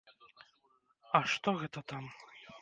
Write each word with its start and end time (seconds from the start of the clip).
А 1.19 1.21
што 1.35 1.55
гэта 1.61 1.79
там? 1.93 2.03